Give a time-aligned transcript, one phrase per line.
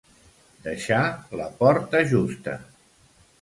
[0.67, 1.01] Deixar
[1.41, 2.57] la porta justa.